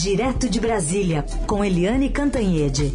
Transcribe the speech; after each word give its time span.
Direto 0.00 0.48
de 0.48 0.60
Brasília, 0.60 1.24
com 1.44 1.64
Eliane 1.64 2.08
Cantanhede. 2.08 2.92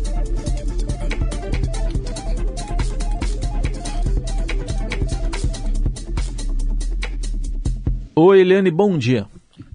Oi, 8.16 8.40
Eliane, 8.40 8.72
bom 8.72 8.98
dia. 8.98 9.28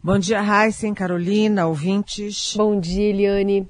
Bom 0.03 0.19
dia, 0.19 0.41
Heisen, 0.41 0.95
Carolina, 0.95 1.67
ouvintes. 1.67 2.55
Bom 2.57 2.81
dia, 2.81 3.11
Eliane. 3.11 3.69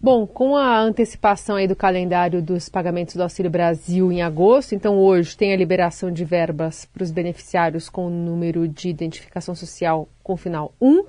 Bom, 0.00 0.24
com 0.24 0.56
a 0.56 0.80
antecipação 0.80 1.56
aí 1.56 1.66
do 1.66 1.74
calendário 1.74 2.40
dos 2.40 2.68
pagamentos 2.68 3.16
do 3.16 3.22
Auxílio 3.24 3.50
Brasil 3.50 4.12
em 4.12 4.22
agosto, 4.22 4.76
então 4.76 4.96
hoje 4.96 5.36
tem 5.36 5.52
a 5.52 5.56
liberação 5.56 6.12
de 6.12 6.24
verbas 6.24 6.84
para 6.84 7.02
os 7.02 7.10
beneficiários 7.10 7.88
com 7.88 8.06
o 8.06 8.10
número 8.10 8.68
de 8.68 8.88
identificação 8.88 9.56
social 9.56 10.08
com 10.22 10.36
final 10.36 10.72
1. 10.80 11.04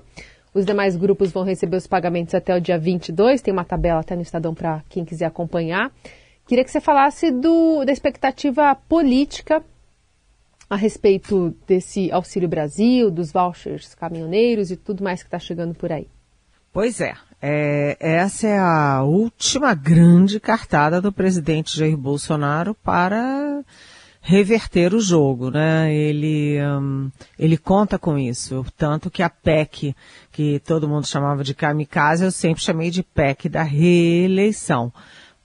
Os 0.54 0.64
demais 0.64 0.94
grupos 0.94 1.32
vão 1.32 1.42
receber 1.42 1.76
os 1.76 1.86
pagamentos 1.86 2.32
até 2.32 2.56
o 2.56 2.60
dia 2.60 2.78
22, 2.78 3.42
tem 3.42 3.52
uma 3.52 3.64
tabela 3.64 3.98
até 3.98 4.14
no 4.14 4.22
Estadão 4.22 4.54
para 4.54 4.84
quem 4.88 5.04
quiser 5.04 5.26
acompanhar. 5.26 5.90
Queria 6.46 6.62
que 6.62 6.70
você 6.70 6.80
falasse 6.80 7.32
do, 7.32 7.84
da 7.84 7.92
expectativa 7.92 8.74
política 8.88 9.64
a 10.70 10.76
respeito 10.76 11.54
desse 11.66 12.10
Auxílio 12.12 12.48
Brasil, 12.48 13.10
dos 13.10 13.32
vouchers 13.32 13.94
caminhoneiros 13.94 14.70
e 14.70 14.76
tudo 14.76 15.02
mais 15.02 15.22
que 15.22 15.26
está 15.26 15.40
chegando 15.40 15.74
por 15.74 15.90
aí. 15.90 16.06
Pois 16.72 17.00
é, 17.00 17.14
é, 17.40 17.96
essa 17.98 18.46
é 18.46 18.58
a 18.58 19.02
última 19.02 19.74
grande 19.74 20.38
cartada 20.38 21.00
do 21.00 21.12
presidente 21.12 21.76
Jair 21.76 21.96
Bolsonaro 21.96 22.74
para 22.74 23.62
reverter 24.26 24.94
o 24.94 25.00
jogo, 25.00 25.50
né? 25.50 25.94
Ele, 25.94 26.58
um, 26.64 27.10
ele 27.38 27.58
conta 27.58 27.98
com 27.98 28.18
isso, 28.18 28.64
tanto 28.74 29.10
que 29.10 29.22
a 29.22 29.28
PEC, 29.28 29.94
que 30.32 30.58
todo 30.60 30.88
mundo 30.88 31.06
chamava 31.06 31.44
de 31.44 31.54
kamikaze, 31.54 32.24
eu 32.24 32.30
sempre 32.30 32.64
chamei 32.64 32.90
de 32.90 33.02
PEC 33.02 33.50
da 33.50 33.62
reeleição, 33.62 34.90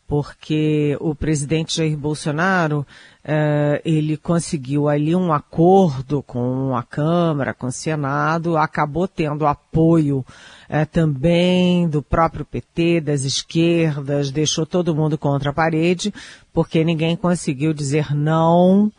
porque 0.07 0.97
o 1.01 1.13
presidente 1.13 1.75
Jair 1.75 1.97
Bolsonaro 1.97 2.87
Uh, 3.29 3.77
ele 3.85 4.17
conseguiu 4.17 4.89
ali 4.89 5.15
um 5.15 5.31
acordo 5.31 6.23
com 6.23 6.75
a 6.75 6.81
Câmara, 6.81 7.53
com 7.53 7.67
o 7.67 7.71
Senado, 7.71 8.57
acabou 8.57 9.07
tendo 9.07 9.45
apoio 9.45 10.25
uh, 10.67 10.85
também 10.91 11.87
do 11.87 12.01
próprio 12.01 12.43
PT, 12.43 13.01
das 13.01 13.25
esquerdas, 13.25 14.31
deixou 14.31 14.65
todo 14.65 14.95
mundo 14.95 15.15
contra 15.15 15.51
a 15.51 15.53
parede, 15.53 16.11
porque 16.51 16.83
ninguém 16.83 17.15
conseguiu 17.15 17.71
dizer 17.71 18.15
não 18.15 18.91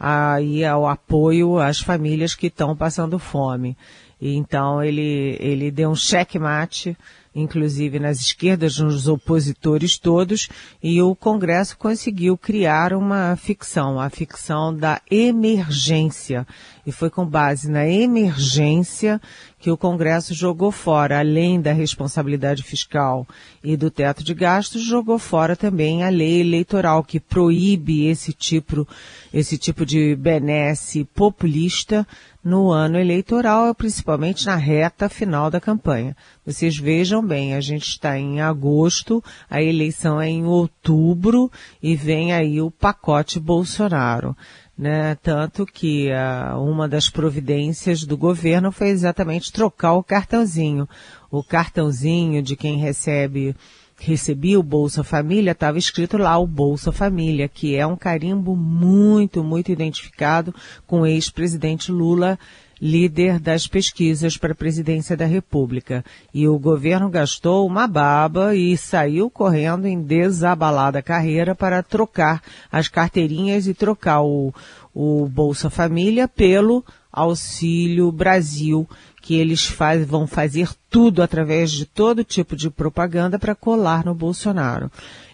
aí 0.00 0.64
ao 0.64 0.88
apoio 0.88 1.60
às 1.60 1.78
famílias 1.78 2.34
que 2.34 2.48
estão 2.48 2.74
passando 2.74 3.20
fome. 3.20 3.76
E 4.20 4.34
então 4.34 4.82
ele, 4.82 5.36
ele 5.38 5.70
deu 5.70 5.90
um 5.90 5.94
checkmate 5.94 6.96
inclusive 7.36 7.98
nas 7.98 8.18
esquerdas, 8.18 8.78
nos 8.78 9.06
opositores 9.06 9.98
todos, 9.98 10.48
e 10.82 11.00
o 11.02 11.14
Congresso 11.14 11.76
conseguiu 11.76 12.36
criar 12.38 12.94
uma 12.94 13.36
ficção, 13.36 14.00
a 14.00 14.08
ficção 14.08 14.74
da 14.74 15.00
emergência. 15.10 16.46
E 16.86 16.90
foi 16.90 17.10
com 17.10 17.26
base 17.26 17.70
na 17.70 17.86
emergência 17.86 19.20
que 19.66 19.70
o 19.72 19.76
Congresso 19.76 20.32
jogou 20.32 20.70
fora, 20.70 21.18
além 21.18 21.60
da 21.60 21.72
responsabilidade 21.72 22.62
fiscal 22.62 23.26
e 23.64 23.76
do 23.76 23.90
teto 23.90 24.22
de 24.22 24.32
gastos, 24.32 24.80
jogou 24.80 25.18
fora 25.18 25.56
também 25.56 26.04
a 26.04 26.08
lei 26.08 26.40
eleitoral 26.40 27.02
que 27.02 27.18
proíbe 27.18 28.06
esse 28.06 28.32
tipo, 28.32 28.86
esse 29.34 29.58
tipo 29.58 29.84
de 29.84 30.14
benesse 30.14 31.04
populista 31.04 32.06
no 32.44 32.70
ano 32.70 32.96
eleitoral, 32.96 33.74
principalmente 33.74 34.46
na 34.46 34.54
reta 34.54 35.08
final 35.08 35.50
da 35.50 35.60
campanha. 35.60 36.16
Vocês 36.46 36.78
vejam 36.78 37.20
bem, 37.20 37.54
a 37.54 37.60
gente 37.60 37.88
está 37.88 38.16
em 38.16 38.40
agosto, 38.40 39.20
a 39.50 39.60
eleição 39.60 40.20
é 40.20 40.28
em 40.28 40.44
outubro 40.44 41.50
e 41.82 41.96
vem 41.96 42.32
aí 42.32 42.60
o 42.62 42.70
pacote 42.70 43.40
Bolsonaro. 43.40 44.36
Né? 44.76 45.14
Tanto 45.16 45.64
que 45.64 46.10
uh, 46.10 46.60
uma 46.60 46.86
das 46.86 47.08
providências 47.08 48.04
do 48.04 48.16
governo 48.16 48.70
foi 48.70 48.88
exatamente 48.88 49.52
trocar 49.52 49.94
o 49.94 50.02
cartãozinho. 50.02 50.86
O 51.30 51.42
cartãozinho 51.42 52.42
de 52.42 52.56
quem 52.56 52.76
recebe 52.76 53.56
recebia 53.98 54.60
o 54.60 54.62
Bolsa 54.62 55.02
Família, 55.02 55.52
estava 55.52 55.78
escrito 55.78 56.18
lá 56.18 56.36
o 56.38 56.46
Bolsa 56.46 56.92
Família, 56.92 57.48
que 57.48 57.74
é 57.74 57.86
um 57.86 57.96
carimbo 57.96 58.54
muito, 58.54 59.42
muito 59.42 59.72
identificado 59.72 60.54
com 60.86 61.00
o 61.00 61.06
ex-presidente 61.06 61.90
Lula, 61.90 62.38
líder 62.80 63.38
das 63.40 63.66
pesquisas 63.66 64.36
para 64.36 64.52
a 64.52 64.56
presidência 64.56 65.16
da 65.16 65.24
República. 65.24 66.04
E 66.32 66.46
o 66.46 66.58
governo 66.58 67.08
gastou 67.08 67.66
uma 67.66 67.86
baba 67.86 68.54
e 68.54 68.76
saiu 68.76 69.30
correndo 69.30 69.86
em 69.86 70.00
desabalada 70.00 71.02
carreira 71.02 71.54
para 71.54 71.82
trocar 71.82 72.42
as 72.70 72.88
carteirinhas 72.88 73.66
e 73.66 73.74
trocar 73.74 74.22
o, 74.22 74.52
o 74.94 75.26
Bolsa 75.26 75.70
Família 75.70 76.28
pelo 76.28 76.84
Auxílio 77.10 78.12
Brasil, 78.12 78.86
que 79.22 79.34
eles 79.34 79.64
faz, 79.64 80.06
vão 80.06 80.26
fazer 80.26 80.68
tudo 80.90 81.22
através 81.22 81.70
de 81.70 81.86
todo 81.86 82.22
tipo 82.22 82.54
de 82.54 82.68
propaganda 82.68 83.38
para 83.38 83.54
colar 83.54 84.04
no 84.04 84.14
Bolsonaro. 84.14 84.90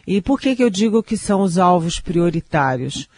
E 0.06 0.20
por 0.20 0.40
que, 0.40 0.54
que 0.54 0.62
eu 0.62 0.70
digo 0.70 1.02
que 1.02 1.16
são 1.16 1.42
os 1.42 1.58
alvos 1.58 1.98
prioritários? 1.98 3.08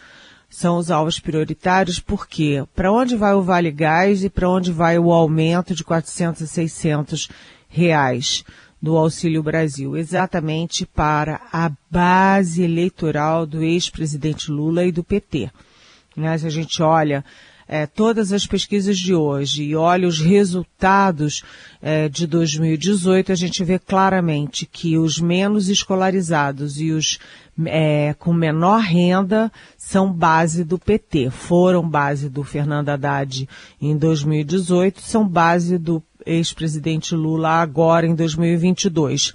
São 0.55 0.77
os 0.77 0.89
alvos 0.89 1.19
prioritários 1.19 1.99
porque 1.99 2.63
para 2.73 2.89
onde 2.89 3.17
vai 3.17 3.33
o 3.33 3.41
Vale 3.41 3.69
Gás 3.69 4.23
e 4.23 4.29
para 4.29 4.49
onde 4.49 4.71
vai 4.71 4.97
o 4.97 5.11
aumento 5.11 5.75
de 5.75 5.83
400 5.83 6.43
a 6.43 6.47
600 6.47 7.27
reais 7.67 8.45
do 8.81 8.95
Auxílio 8.95 9.43
Brasil? 9.43 9.97
Exatamente 9.97 10.85
para 10.85 11.41
a 11.51 11.69
base 11.91 12.63
eleitoral 12.63 13.45
do 13.45 13.61
ex-presidente 13.61 14.49
Lula 14.49 14.85
e 14.85 14.93
do 14.93 15.03
PT. 15.03 15.51
Né? 16.15 16.37
Se 16.37 16.47
a 16.47 16.49
gente 16.49 16.81
olha 16.81 17.25
é, 17.67 17.85
todas 17.87 18.31
as 18.31 18.45
pesquisas 18.45 18.97
de 18.97 19.13
hoje 19.13 19.63
e 19.63 19.75
olha 19.75 20.07
os 20.07 20.19
resultados 20.19 21.43
é, 21.81 22.07
de 22.07 22.27
2018, 22.27 23.31
a 23.31 23.35
gente 23.35 23.63
vê 23.63 23.79
claramente 23.79 24.65
que 24.65 24.97
os 24.97 25.19
menos 25.19 25.67
escolarizados 25.67 26.79
e 26.79 26.91
os 26.91 27.17
é, 27.65 28.13
com 28.19 28.33
menor 28.33 28.81
renda 28.81 29.51
são 29.77 30.11
base 30.11 30.63
do 30.63 30.77
PT. 30.77 31.29
Foram 31.29 31.87
base 31.87 32.29
do 32.29 32.43
Fernando 32.43 32.89
Haddad 32.89 33.47
em 33.81 33.97
2018, 33.97 35.01
são 35.01 35.27
base 35.27 35.77
do 35.77 36.03
ex-presidente 36.25 37.15
Lula 37.15 37.49
agora 37.49 38.05
em 38.05 38.15
2022. 38.15 39.33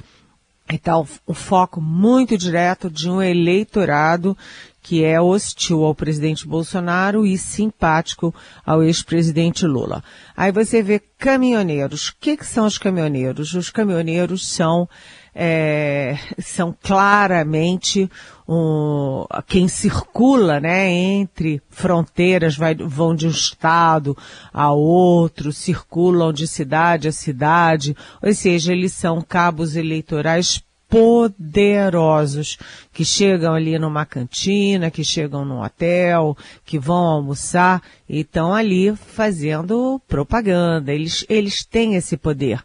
Então, 0.73 1.07
o 1.27 1.35
foco 1.35 1.81
muito 1.81 2.39
direto 2.39 2.89
de 2.89 3.11
um 3.11 3.21
eleitorado 3.21 4.37
que 4.83 5.05
é 5.05 5.21
hostil 5.21 5.85
ao 5.85 5.95
presidente 5.95 6.47
Bolsonaro 6.47 7.27
e 7.27 7.37
simpático 7.37 8.35
ao 8.65 8.83
ex-presidente 8.83 9.67
Lula. 9.67 10.03
Aí 10.37 10.51
você 10.51 10.83
vê 10.83 10.99
caminhoneiros. 10.99 12.09
O 12.09 12.15
que, 12.19 12.37
que 12.37 12.47
são 12.47 12.67
os 12.67 12.79
caminhoneiros? 12.79 13.55
Os 13.55 13.71
caminhoneiros 13.71 14.49
são 14.49 14.89
é, 15.35 16.19
são 16.39 16.75
claramente 16.83 18.11
um, 18.49 19.25
quem 19.47 19.69
circula, 19.69 20.59
né, 20.59 20.91
entre 20.91 21.62
fronteiras, 21.71 22.57
vai, 22.57 22.75
vão 22.75 23.15
de 23.15 23.27
um 23.27 23.31
estado 23.31 24.17
a 24.53 24.73
outro, 24.73 25.53
circulam 25.53 26.33
de 26.33 26.49
cidade 26.49 27.07
a 27.07 27.12
cidade, 27.12 27.97
ou 28.21 28.35
seja, 28.35 28.73
eles 28.73 28.93
são 28.93 29.23
cabos 29.23 29.77
eleitorais 29.77 30.62
poderosos 30.91 32.59
que 32.93 33.05
chegam 33.05 33.55
ali 33.55 33.78
numa 33.78 34.05
cantina, 34.05 34.91
que 34.91 35.05
chegam 35.05 35.45
num 35.45 35.62
hotel, 35.62 36.37
que 36.65 36.81
vão 36.81 37.05
almoçar 37.05 37.81
e 38.09 38.21
estão 38.21 38.53
ali 38.53 38.95
fazendo 38.97 40.03
propaganda. 40.09 40.93
Eles, 40.93 41.25
eles 41.29 41.65
têm 41.65 41.95
esse 41.95 42.17
poder. 42.17 42.62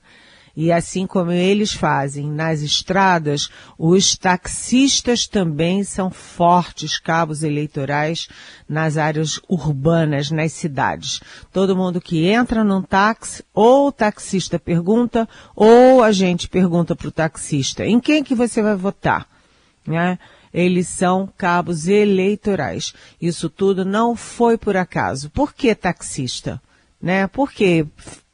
E 0.56 0.72
assim 0.72 1.06
como 1.06 1.32
eles 1.32 1.74
fazem 1.74 2.32
nas 2.32 2.62
estradas, 2.62 3.50
os 3.78 4.16
taxistas 4.16 5.28
também 5.28 5.84
são 5.84 6.10
fortes 6.10 6.98
cabos 6.98 7.44
eleitorais 7.44 8.30
nas 8.68 8.96
áreas 8.96 9.40
urbanas, 9.50 10.32
nas 10.32 10.54
cidades. 10.54 11.20
Todo 11.52 11.76
mundo 11.76 12.00
que 12.00 12.26
entra 12.28 12.64
num 12.64 12.82
táxi, 12.82 13.44
ou 13.54 13.88
o 13.88 13.92
taxista 13.92 14.58
pergunta, 14.58 15.28
ou 15.54 16.02
a 16.02 16.14
gente 16.14 16.48
pergunta 16.48 16.96
para 16.96 17.10
o 17.10 17.12
taxista, 17.12 17.86
em 17.86 18.00
quem 18.00 18.24
que 18.24 18.34
você 18.34 18.62
vai 18.62 18.78
votar? 18.78 19.28
Né? 19.86 20.18
Eles 20.54 20.88
são 20.88 21.30
cabos 21.38 21.90
eleitorais. 21.90 22.94
Isso 23.22 23.50
tudo 23.50 23.84
não 23.84 24.16
foi 24.16 24.58
por 24.58 24.78
acaso. 24.78 25.30
Por 25.30 25.54
que 25.54 25.76
taxista? 25.76 26.62
Né? 27.02 27.28
Por 27.28 27.52
que 27.52 27.86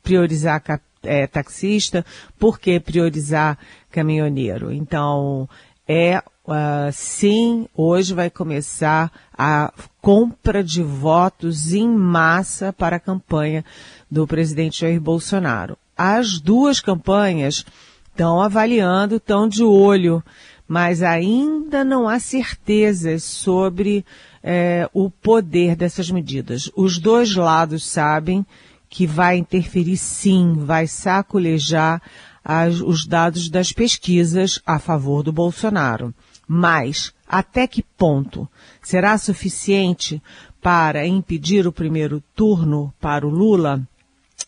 priorizar 0.04 0.62
é, 1.04 1.28
taxista, 1.28 2.06
por 2.40 2.60
que 2.60 2.80
priorizar 2.80 3.58
caminhoneiro? 3.90 4.72
Então, 4.72 5.48
é 5.88 6.22
uh, 6.46 6.92
sim, 6.92 7.68
hoje 7.76 8.14
vai 8.14 8.30
começar 8.30 9.12
a 9.38 9.74
compra 10.02 10.64
de 10.64 10.82
votos 10.82 11.74
em 11.74 11.88
massa 11.88 12.74
para 12.74 12.96
a 12.96 13.00
campanha 13.00 13.64
do 14.10 14.28
presidente 14.28 14.82
Jair 14.82 15.00
Bolsonaro. 15.00 15.78
As 15.98 16.40
duas 16.40 16.80
campanhas 16.80 17.66
estão 18.10 18.42
avaliando, 18.42 19.18
estão 19.18 19.48
de 19.48 19.64
olho, 19.64 20.24
mas 20.68 21.04
ainda 21.04 21.84
não 21.84 22.08
há 22.08 22.20
certezas 22.20 23.24
sobre 23.24 24.06
é, 24.44 24.90
o 24.94 25.10
poder 25.10 25.76
dessas 25.76 26.10
medidas. 26.10 26.72
Os 26.76 26.98
dois 26.98 27.36
lados 27.36 27.86
sabem 27.86 28.46
que 28.92 29.08
vai 29.08 29.38
interferir 29.38 29.96
sim, 29.96 30.54
vai 30.54 30.86
sacolejar 30.86 32.02
as, 32.44 32.82
os 32.82 33.08
dados 33.08 33.50
das 33.50 33.72
pesquisas 33.72 34.60
a 34.66 34.78
favor 34.80 35.24
do 35.24 35.32
Bolsonaro. 35.32 36.14
Mas, 36.46 37.14
até 37.26 37.66
que 37.66 37.82
ponto 37.82 38.50
será 38.84 39.18
suficiente 39.18 40.22
para 40.62 41.08
impedir 41.08 41.66
o 41.66 41.72
primeiro 41.72 42.22
turno 42.36 42.94
para 43.00 43.26
o 43.26 43.30
Lula? 43.30 43.82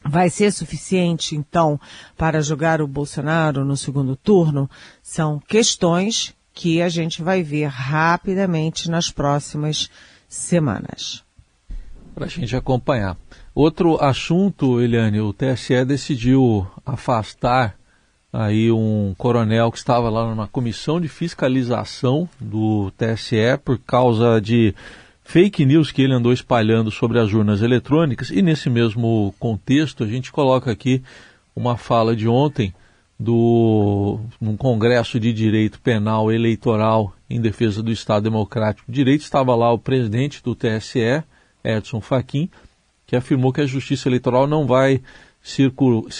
Vai 0.03 0.29
ser 0.29 0.51
suficiente, 0.51 1.37
então, 1.37 1.79
para 2.17 2.41
jogar 2.41 2.81
o 2.81 2.87
Bolsonaro 2.87 3.63
no 3.63 3.77
segundo 3.77 4.17
turno? 4.17 4.69
São 5.01 5.39
questões 5.39 6.35
que 6.53 6.81
a 6.81 6.89
gente 6.89 7.23
vai 7.23 7.41
ver 7.41 7.67
rapidamente 7.67 8.89
nas 8.89 9.09
próximas 9.09 9.89
semanas. 10.27 11.23
Para 12.13 12.25
a 12.25 12.29
gente 12.29 12.55
acompanhar. 12.55 13.17
Outro 13.55 14.01
assunto, 14.03 14.79
Eliane, 14.79 15.19
o 15.19 15.33
TSE 15.33 15.83
decidiu 15.85 16.67
afastar 16.85 17.75
aí 18.31 18.71
um 18.71 19.13
coronel 19.17 19.71
que 19.71 19.77
estava 19.77 20.09
lá 20.09 20.27
numa 20.27 20.47
comissão 20.47 20.99
de 20.99 21.07
fiscalização 21.07 22.27
do 22.39 22.91
TSE 22.97 23.57
por 23.63 23.77
causa 23.79 24.39
de 24.39 24.73
fake 25.23 25.65
news 25.65 25.91
que 25.91 26.01
ele 26.01 26.13
andou 26.13 26.33
espalhando 26.33 26.91
sobre 26.91 27.19
as 27.19 27.31
urnas 27.33 27.61
eletrônicas. 27.61 28.29
E 28.29 28.41
nesse 28.41 28.69
mesmo 28.69 29.33
contexto, 29.39 30.03
a 30.03 30.07
gente 30.07 30.31
coloca 30.31 30.71
aqui 30.71 31.01
uma 31.55 31.77
fala 31.77 32.15
de 32.15 32.27
ontem 32.27 32.73
do 33.19 34.19
num 34.41 34.57
Congresso 34.57 35.19
de 35.19 35.31
Direito 35.31 35.79
Penal 35.79 36.31
Eleitoral 36.31 37.13
em 37.29 37.39
defesa 37.39 37.81
do 37.81 37.91
Estado 37.91 38.23
Democrático 38.23 38.91
de 38.91 38.95
Direito 38.95 39.21
estava 39.21 39.55
lá 39.55 39.71
o 39.71 39.79
presidente 39.79 40.43
do 40.43 40.55
TSE, 40.55 41.23
Edson 41.63 42.01
Fachin, 42.01 42.49
que 43.05 43.15
afirmou 43.15 43.53
que 43.53 43.61
a 43.61 43.65
Justiça 43.65 44.09
Eleitoral 44.09 44.47
não 44.47 44.65
vai 44.65 45.01
se, 45.41 45.71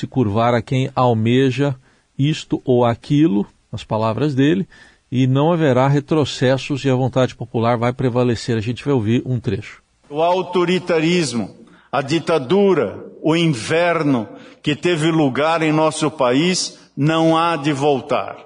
curvar 0.09 0.53
a 0.53 0.61
quem 0.61 0.91
almeja 0.95 1.75
isto 2.17 2.61
ou 2.63 2.85
aquilo, 2.85 3.47
as 3.71 3.83
palavras 3.83 4.35
dele, 4.35 4.67
e 5.11 5.27
não 5.27 5.51
haverá 5.51 5.87
retrocessos 5.87 6.83
e 6.85 6.89
a 6.89 6.95
vontade 6.95 7.35
popular 7.35 7.77
vai 7.77 7.93
prevalecer. 7.93 8.57
A 8.57 8.61
gente 8.61 8.83
vai 8.83 8.93
ouvir 8.93 9.21
um 9.25 9.39
trecho. 9.39 9.81
O 10.09 10.21
autoritarismo, 10.21 11.55
a 11.91 12.01
ditadura, 12.01 13.05
o 13.21 13.35
inverno 13.35 14.27
que 14.61 14.75
teve 14.75 15.11
lugar 15.11 15.61
em 15.61 15.71
nosso 15.71 16.09
país 16.09 16.79
não 16.95 17.37
há 17.37 17.55
de 17.55 17.71
voltar. 17.71 18.37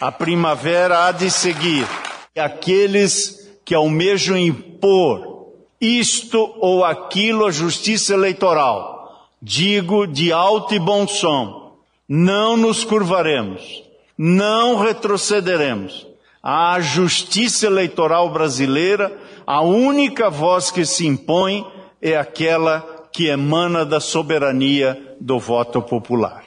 A 0.00 0.12
primavera 0.12 1.06
há 1.06 1.12
de 1.12 1.30
seguir. 1.30 1.86
E 2.34 2.40
aqueles 2.40 3.48
que 3.64 3.74
almejam 3.74 4.36
impor 4.36 5.37
isto 5.80 6.54
ou 6.58 6.84
aquilo 6.84 7.46
à 7.46 7.50
justiça 7.50 8.14
eleitoral, 8.14 9.28
digo 9.40 10.06
de 10.06 10.32
alto 10.32 10.74
e 10.74 10.78
bom 10.78 11.06
som, 11.06 11.72
não 12.08 12.56
nos 12.56 12.84
curvaremos, 12.84 13.82
não 14.16 14.76
retrocederemos. 14.76 16.06
A 16.42 16.80
justiça 16.80 17.66
eleitoral 17.66 18.30
brasileira, 18.30 19.12
a 19.46 19.60
única 19.60 20.30
voz 20.30 20.70
que 20.70 20.84
se 20.84 21.06
impõe 21.06 21.64
é 22.00 22.16
aquela 22.16 22.80
que 23.12 23.26
emana 23.26 23.84
da 23.84 24.00
soberania 24.00 25.16
do 25.20 25.38
voto 25.38 25.82
popular. 25.82 26.44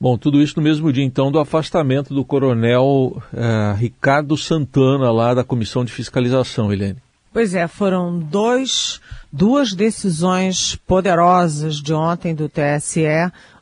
Bom, 0.00 0.18
tudo 0.18 0.42
isso 0.42 0.54
no 0.56 0.62
mesmo 0.62 0.92
dia, 0.92 1.04
então, 1.04 1.30
do 1.30 1.38
afastamento 1.38 2.12
do 2.12 2.24
coronel 2.24 3.22
eh, 3.32 3.74
Ricardo 3.78 4.36
Santana, 4.36 5.10
lá 5.10 5.32
da 5.32 5.44
Comissão 5.44 5.84
de 5.84 5.92
Fiscalização, 5.92 6.72
Helene. 6.72 7.03
Pois 7.34 7.52
é, 7.52 7.66
foram 7.66 8.16
dois, 8.16 9.00
duas 9.32 9.72
decisões 9.74 10.76
poderosas 10.76 11.82
de 11.82 11.92
ontem 11.92 12.32
do 12.32 12.48
TSE, 12.48 13.08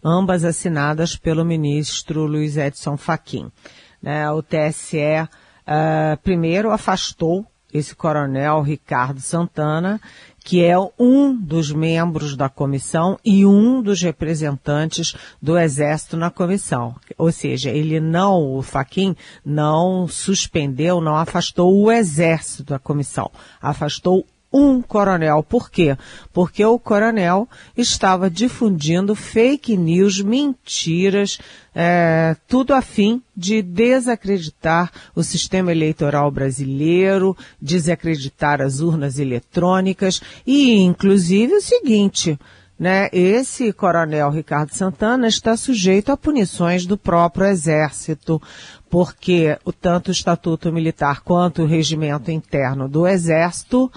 ambas 0.04 0.44
assinadas 0.44 1.16
pelo 1.16 1.42
ministro 1.42 2.26
Luiz 2.26 2.58
Edson 2.58 2.98
Fachin. 2.98 3.50
Né, 4.02 4.30
o 4.30 4.42
TSE 4.42 5.22
uh, 5.22 6.18
primeiro 6.22 6.70
afastou 6.70 7.46
esse 7.72 7.96
coronel 7.96 8.60
Ricardo 8.60 9.22
Santana, 9.22 9.98
que 10.42 10.64
é 10.64 10.76
um 10.98 11.36
dos 11.36 11.70
membros 11.72 12.36
da 12.36 12.48
comissão 12.48 13.18
e 13.24 13.46
um 13.46 13.80
dos 13.80 14.02
representantes 14.02 15.14
do 15.40 15.56
Exército 15.56 16.16
na 16.16 16.30
comissão. 16.30 16.94
Ou 17.16 17.30
seja, 17.30 17.70
ele 17.70 18.00
não, 18.00 18.56
o 18.56 18.62
Faquin, 18.62 19.14
não 19.44 20.08
suspendeu, 20.08 21.00
não 21.00 21.16
afastou 21.16 21.74
o 21.76 21.90
Exército 21.90 22.64
da 22.64 22.78
comissão, 22.78 23.30
afastou 23.60 24.26
um 24.52 24.82
coronel. 24.82 25.42
Por 25.42 25.70
quê? 25.70 25.96
Porque 26.32 26.64
o 26.64 26.78
coronel 26.78 27.48
estava 27.76 28.30
difundindo 28.30 29.14
fake 29.14 29.76
news, 29.76 30.20
mentiras, 30.20 31.38
é, 31.74 32.36
tudo 32.46 32.74
a 32.74 32.82
fim 32.82 33.22
de 33.34 33.62
desacreditar 33.62 34.92
o 35.14 35.22
sistema 35.22 35.72
eleitoral 35.72 36.30
brasileiro, 36.30 37.36
desacreditar 37.60 38.60
as 38.60 38.80
urnas 38.80 39.18
eletrônicas 39.18 40.20
e, 40.46 40.80
inclusive, 40.80 41.54
o 41.54 41.62
seguinte, 41.62 42.38
né, 42.78 43.08
esse 43.12 43.72
coronel 43.72 44.28
Ricardo 44.30 44.74
Santana 44.74 45.28
está 45.28 45.56
sujeito 45.56 46.10
a 46.10 46.16
punições 46.16 46.84
do 46.84 46.98
próprio 46.98 47.46
Exército, 47.46 48.42
porque 48.90 49.56
tanto 49.80 50.08
o 50.08 50.10
Estatuto 50.10 50.72
Militar 50.72 51.20
quanto 51.22 51.62
o 51.62 51.66
regimento 51.66 52.30
interno 52.30 52.88
do 52.88 53.06
Exército 53.06 53.90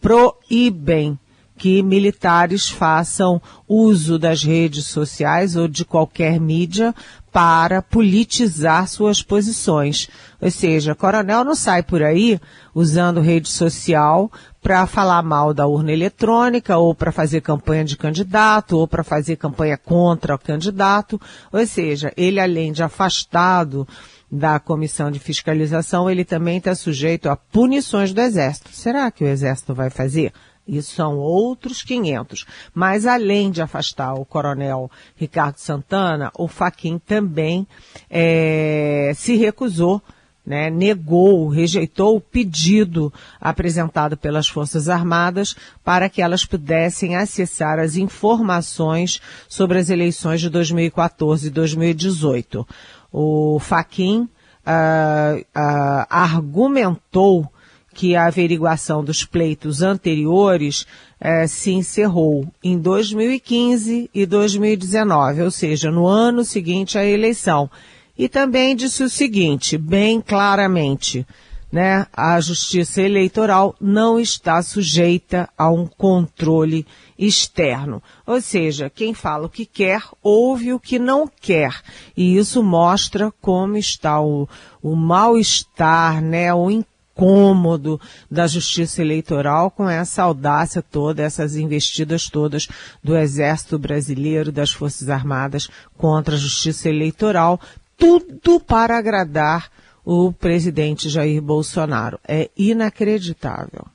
proíbem 0.00 1.18
que 1.60 1.82
militares 1.82 2.70
façam 2.70 3.40
uso 3.68 4.18
das 4.18 4.42
redes 4.42 4.86
sociais 4.86 5.56
ou 5.56 5.68
de 5.68 5.84
qualquer 5.84 6.40
mídia 6.40 6.94
para 7.30 7.82
politizar 7.82 8.88
suas 8.88 9.22
posições. 9.22 10.08
Ou 10.40 10.50
seja, 10.50 10.94
coronel 10.94 11.44
não 11.44 11.54
sai 11.54 11.82
por 11.82 12.02
aí 12.02 12.40
usando 12.74 13.20
rede 13.20 13.50
social 13.50 14.32
para 14.62 14.86
falar 14.86 15.22
mal 15.22 15.52
da 15.52 15.66
urna 15.66 15.92
eletrônica 15.92 16.78
ou 16.78 16.94
para 16.94 17.12
fazer 17.12 17.42
campanha 17.42 17.84
de 17.84 17.96
candidato 17.96 18.78
ou 18.78 18.88
para 18.88 19.04
fazer 19.04 19.36
campanha 19.36 19.76
contra 19.76 20.34
o 20.34 20.38
candidato. 20.38 21.20
Ou 21.52 21.66
seja, 21.66 22.10
ele 22.16 22.40
além 22.40 22.72
de 22.72 22.82
afastado 22.82 23.86
da 24.30 24.60
comissão 24.60 25.10
de 25.10 25.18
fiscalização, 25.18 26.08
ele 26.08 26.24
também 26.24 26.58
está 26.58 26.74
sujeito 26.74 27.28
a 27.28 27.36
punições 27.36 28.12
do 28.12 28.20
Exército. 28.20 28.70
Será 28.70 29.10
que 29.10 29.24
o 29.24 29.26
Exército 29.26 29.74
vai 29.74 29.90
fazer? 29.90 30.32
Isso 30.68 30.94
são 30.94 31.18
outros 31.18 31.82
500. 31.82 32.46
Mas 32.72 33.06
além 33.06 33.50
de 33.50 33.60
afastar 33.60 34.14
o 34.14 34.24
coronel 34.24 34.88
Ricardo 35.16 35.56
Santana, 35.56 36.30
o 36.38 36.46
Faquin 36.46 36.98
também 36.98 37.66
é, 38.08 39.10
se 39.16 39.34
recusou, 39.34 40.00
né, 40.46 40.70
negou, 40.70 41.48
rejeitou 41.48 42.16
o 42.16 42.20
pedido 42.20 43.12
apresentado 43.40 44.16
pelas 44.16 44.48
Forças 44.48 44.88
Armadas 44.88 45.54
para 45.84 46.08
que 46.08 46.22
elas 46.22 46.44
pudessem 46.44 47.16
acessar 47.16 47.78
as 47.78 47.96
informações 47.96 49.20
sobre 49.48 49.78
as 49.78 49.90
eleições 49.90 50.40
de 50.40 50.48
2014 50.48 51.48
e 51.48 51.50
2018 51.50 52.66
o 53.12 53.58
Faquin 53.58 54.20
uh, 54.20 55.40
uh, 55.40 56.06
argumentou 56.08 57.50
que 57.92 58.14
a 58.14 58.26
averiguação 58.26 59.04
dos 59.04 59.24
pleitos 59.24 59.82
anteriores 59.82 60.86
uh, 61.20 61.46
se 61.48 61.72
encerrou 61.72 62.46
em 62.62 62.78
2015 62.78 64.10
e 64.14 64.26
2019, 64.26 65.42
ou 65.42 65.50
seja, 65.50 65.90
no 65.90 66.06
ano 66.06 66.44
seguinte 66.44 66.96
à 66.96 67.04
eleição. 67.04 67.70
E 68.16 68.28
também 68.28 68.76
disse 68.76 69.02
o 69.02 69.08
seguinte, 69.08 69.76
bem 69.76 70.20
claramente, 70.20 71.26
né, 71.70 72.06
a 72.12 72.40
justiça 72.40 73.00
eleitoral 73.00 73.76
não 73.80 74.18
está 74.18 74.60
sujeita 74.62 75.48
a 75.56 75.70
um 75.70 75.86
controle 75.86 76.86
externo. 77.18 78.02
Ou 78.26 78.40
seja, 78.40 78.90
quem 78.90 79.14
fala 79.14 79.46
o 79.46 79.50
que 79.50 79.64
quer, 79.64 80.02
ouve 80.22 80.72
o 80.72 80.80
que 80.80 80.98
não 80.98 81.30
quer. 81.40 81.80
E 82.16 82.36
isso 82.36 82.62
mostra 82.62 83.32
como 83.40 83.76
está 83.76 84.20
o, 84.20 84.48
o 84.82 84.96
mal-estar, 84.96 86.20
né, 86.20 86.52
o 86.52 86.70
incômodo 86.70 88.00
da 88.30 88.46
justiça 88.46 89.00
eleitoral 89.00 89.70
com 89.70 89.88
essa 89.88 90.22
audácia 90.22 90.82
toda, 90.82 91.22
essas 91.22 91.54
investidas 91.54 92.28
todas 92.28 92.66
do 93.04 93.16
Exército 93.16 93.78
Brasileiro, 93.78 94.50
das 94.50 94.72
Forças 94.72 95.08
Armadas 95.08 95.68
contra 95.96 96.34
a 96.34 96.38
justiça 96.38 96.88
eleitoral, 96.88 97.60
tudo 97.96 98.58
para 98.58 98.96
agradar 98.96 99.70
o 100.12 100.32
presidente 100.32 101.08
Jair 101.08 101.40
Bolsonaro. 101.40 102.18
É 102.26 102.50
inacreditável. 102.56 103.86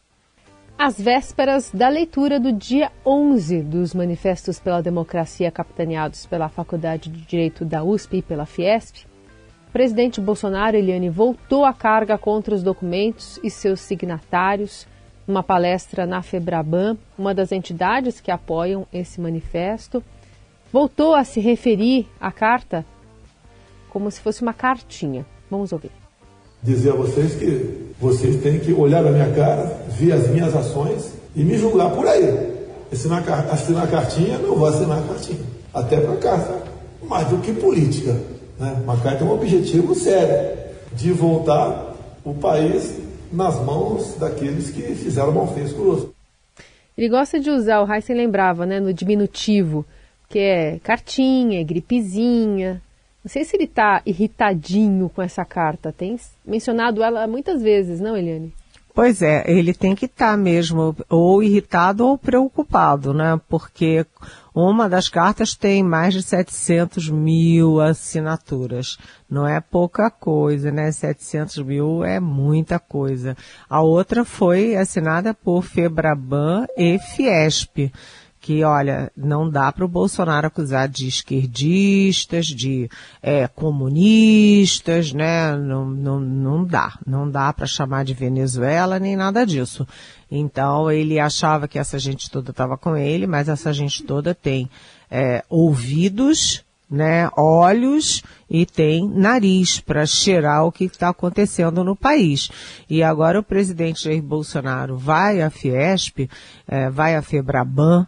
Às 0.78 0.98
vésperas 0.98 1.70
da 1.74 1.90
leitura 1.90 2.40
do 2.40 2.54
dia 2.54 2.90
11 3.06 3.62
dos 3.64 3.94
Manifestos 3.94 4.58
pela 4.58 4.82
Democracia 4.82 5.52
capitaneados 5.52 6.26
pela 6.26 6.48
Faculdade 6.48 7.10
de 7.10 7.20
Direito 7.20 7.66
da 7.66 7.84
USP 7.84 8.20
e 8.20 8.22
pela 8.22 8.46
Fiesp, 8.46 9.06
presidente 9.74 10.22
Bolsonaro, 10.22 10.78
Eliane, 10.78 11.10
voltou 11.10 11.66
a 11.66 11.74
carga 11.74 12.18
contra 12.18 12.56
os 12.56 12.64
documentos 12.64 13.38
e 13.44 13.50
seus 13.50 13.82
signatários. 13.82 14.88
Uma 15.28 15.44
palestra 15.44 16.06
na 16.06 16.22
Febraban, 16.22 16.98
uma 17.18 17.34
das 17.34 17.52
entidades 17.52 18.22
que 18.22 18.32
apoiam 18.32 18.88
esse 18.94 19.20
manifesto, 19.20 20.02
voltou 20.72 21.14
a 21.14 21.26
se 21.26 21.42
referir 21.42 22.08
à 22.22 22.32
carta 22.32 22.86
como 23.90 24.10
se 24.10 24.22
fosse 24.22 24.42
uma 24.42 24.54
cartinha. 24.54 25.26
Vamos 25.52 25.74
ouvir. 25.74 26.05
Dizer 26.66 26.94
a 26.94 26.96
vocês 26.96 27.36
que 27.36 27.94
vocês 28.02 28.42
têm 28.42 28.60
que 28.60 28.74
olhar 28.74 29.04
na 29.04 29.12
minha 29.12 29.32
cara, 29.34 29.86
ver 29.90 30.14
as 30.14 30.28
minhas 30.30 30.56
ações 30.56 31.14
e 31.36 31.44
me 31.44 31.58
julgar 31.58 31.92
por 31.92 32.08
aí. 32.08 32.56
Assinar, 32.92 33.24
assinar 33.52 33.84
a 33.84 33.88
cartinha, 33.88 34.40
não 34.40 34.56
vou 34.56 34.68
assinar 34.68 34.98
a 34.98 35.02
cartinha. 35.04 35.40
Até 35.72 36.00
para 36.00 36.16
carta, 36.18 36.64
mais 37.04 37.28
do 37.28 37.38
que 37.38 37.54
política. 37.54 38.14
Né? 38.60 38.82
Uma 38.84 38.98
carta 38.98 39.24
é 39.24 39.28
um 39.28 39.32
objetivo 39.32 39.94
sério 39.94 40.58
de 40.94 41.12
voltar 41.12 41.94
o 42.24 42.34
país 42.34 43.00
nas 43.32 43.64
mãos 43.64 44.16
daqueles 44.18 44.72
que 44.72 44.82
fizeram 44.96 45.32
mal 45.32 45.48
feito 45.54 45.76
conosco. 45.76 46.16
Ele 46.98 47.10
gosta 47.10 47.40
de 47.40 47.52
usar, 47.52 47.82
o 47.82 47.94
Heisen 47.94 48.16
lembrava, 48.16 48.66
né, 48.66 48.80
no 48.80 48.94
diminutivo, 48.94 49.86
que 50.30 50.40
é 50.40 50.80
cartinha, 50.82 51.64
gripezinha. 51.64 52.82
Não 53.26 53.30
sei 53.32 53.44
se 53.44 53.58
ele 53.58 53.64
está 53.64 54.04
irritadinho 54.06 55.10
com 55.10 55.20
essa 55.20 55.44
carta. 55.44 55.92
Tem 55.92 56.16
mencionado 56.46 57.02
ela 57.02 57.26
muitas 57.26 57.60
vezes, 57.60 58.00
não, 58.00 58.16
Eliane? 58.16 58.54
Pois 58.94 59.24
é, 59.24 59.44
ele 59.48 59.74
tem 59.74 59.96
que 59.96 60.06
estar 60.06 60.34
tá 60.34 60.38
mesmo 60.38 60.96
ou 61.10 61.42
irritado 61.42 62.06
ou 62.06 62.20
preocupado, 62.20 63.16
né? 63.16 63.42
Porque 63.50 64.06
uma 64.54 64.88
das 64.88 65.10
cartas 65.10 65.56
tem 65.56 65.82
mais 65.82 66.14
de 66.14 66.22
700 66.22 67.10
mil 67.10 67.82
assinaturas. 67.82 68.96
Não 69.28 69.48
é 69.48 69.60
pouca 69.60 70.12
coisa, 70.12 70.72
né? 70.72 70.92
700 70.92 71.58
mil 71.64 72.06
é 72.06 72.20
muita 72.20 72.78
coisa. 72.78 73.36
A 73.68 73.82
outra 73.82 74.24
foi 74.24 74.76
assinada 74.76 75.34
por 75.34 75.64
Febraban 75.64 76.68
e 76.78 77.00
Fiesp 77.00 77.92
que, 78.46 78.64
olha, 78.64 79.12
não 79.18 79.50
dá 79.50 79.72
para 79.72 79.84
o 79.84 79.88
Bolsonaro 79.88 80.46
acusar 80.46 80.88
de 80.88 81.08
esquerdistas, 81.08 82.46
de 82.46 82.88
é, 83.20 83.48
comunistas, 83.48 85.12
né? 85.12 85.56
Não, 85.56 85.90
não, 85.90 86.20
não 86.20 86.64
dá. 86.64 86.94
Não 87.08 87.28
dá 87.28 87.52
para 87.52 87.66
chamar 87.66 88.06
de 88.06 88.14
Venezuela 88.14 89.00
nem 89.00 89.16
nada 89.16 89.48
disso. 89.48 89.88
Então 90.30 90.92
ele 90.92 91.20
achava 91.20 91.68
que 91.68 91.80
essa 91.80 91.98
gente 91.98 92.30
toda 92.30 92.52
estava 92.52 92.78
com 92.78 92.96
ele, 92.96 93.26
mas 93.26 93.50
essa 93.50 93.74
gente 93.74 94.04
toda 94.04 94.36
tem 94.36 94.70
é, 95.10 95.44
ouvidos, 95.50 96.64
né, 96.88 97.28
olhos 97.36 98.22
e 98.48 98.64
tem 98.64 99.10
nariz 99.10 99.80
para 99.80 100.06
cheirar 100.06 100.68
o 100.68 100.72
que 100.72 100.84
está 100.84 101.10
acontecendo 101.10 101.84
no 101.84 101.96
país. 101.96 102.52
E 102.88 103.02
agora 103.02 103.40
o 103.40 103.44
presidente 103.44 104.04
Jair 104.04 104.22
Bolsonaro 104.22 104.96
vai 104.96 105.42
à 105.42 105.50
Fiesp, 105.50 106.30
é, 106.68 106.92
vai 106.92 107.16
à 107.16 107.24
Febraban, 107.24 108.08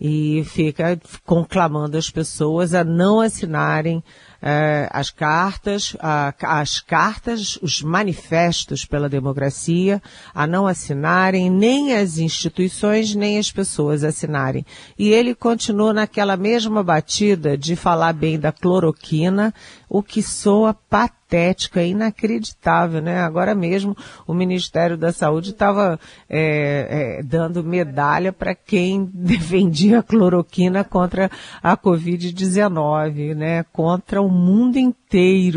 e 0.00 0.44
fica 0.44 1.00
conclamando 1.24 1.96
as 1.96 2.10
pessoas 2.10 2.74
a 2.74 2.84
não 2.84 3.20
assinarem 3.20 4.02
eh, 4.42 4.88
as 4.92 5.10
cartas, 5.10 5.96
as 6.42 6.80
cartas, 6.80 7.58
os 7.62 7.80
manifestos 7.80 8.84
pela 8.84 9.08
democracia, 9.08 10.02
a 10.34 10.46
não 10.46 10.66
assinarem 10.66 11.50
nem 11.50 11.94
as 11.94 12.18
instituições 12.18 13.14
nem 13.14 13.38
as 13.38 13.50
pessoas 13.50 14.04
assinarem. 14.04 14.64
E 14.98 15.08
ele 15.08 15.34
continua 15.34 15.92
naquela 15.92 16.36
mesma 16.36 16.82
batida 16.82 17.56
de 17.56 17.74
falar 17.74 18.12
bem 18.12 18.38
da 18.38 18.52
cloroquina, 18.52 19.54
o 19.88 20.02
que 20.02 20.22
soa 20.22 20.74
patético 20.74 21.16
patética, 21.26 21.82
inacreditável, 21.82 23.02
né? 23.02 23.20
Agora 23.20 23.54
mesmo 23.54 23.96
o 24.26 24.32
Ministério 24.32 24.96
da 24.96 25.12
Saúde 25.12 25.50
estava 25.50 25.98
é, 26.30 27.18
é, 27.18 27.22
dando 27.22 27.64
medalha 27.64 28.32
para 28.32 28.54
quem 28.54 29.04
defendia 29.12 29.98
a 29.98 30.02
cloroquina 30.02 30.84
contra 30.84 31.30
a 31.60 31.76
Covid-19, 31.76 33.34
né? 33.34 33.64
Contra 33.72 34.22
o 34.22 34.30
mundo 34.30 34.78
inteiro, 34.78 34.96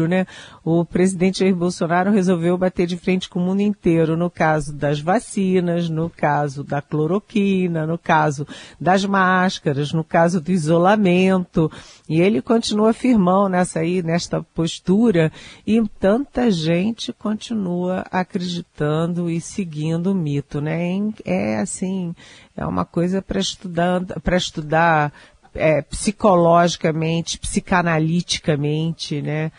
né? 0.08 0.26
O 0.64 0.86
presidente 0.86 1.40
Jair 1.40 1.56
Bolsonaro 1.56 2.12
resolveu 2.12 2.58
bater 2.58 2.86
de 2.86 2.96
frente 2.96 3.28
com 3.28 3.40
o 3.40 3.44
mundo 3.44 3.62
inteiro, 3.62 4.16
no 4.16 4.30
caso 4.30 4.74
das 4.74 5.00
vacinas, 5.00 5.90
no 5.90 6.10
caso 6.10 6.64
da 6.64 6.82
cloroquina, 6.82 7.88
no 7.88 7.98
caso 7.98 8.48
das 8.80 9.04
máscaras, 9.04 9.92
no 9.92 10.04
caso 10.04 10.40
do 10.40 10.52
isolamento, 10.52 11.72
e 12.08 12.22
ele 12.22 12.42
continua 12.42 12.94
firmão 12.94 13.50
nessa 13.50 13.80
aí, 13.80 14.04
nesta 14.04 14.42
postura, 14.42 15.32
e 15.66 15.82
tanta 16.00 16.52
gente 16.52 17.12
continua 17.12 18.06
acreditando 18.12 19.30
e 19.30 19.42
seguindo 19.42 20.12
o 20.12 20.16
mito, 20.16 20.62
né? 20.62 20.80
É 21.26 21.58
assim, 21.58 22.14
é 22.56 22.66
uma 22.66 22.86
coisa 22.86 23.22
para 23.22 23.40
estudar, 23.40 24.04
para 24.22 24.38
estudar 24.38 25.12
é, 25.54 25.82
psicologicamente, 25.82 27.38
psicanaliticamente, 27.38 29.22
né? 29.22 29.52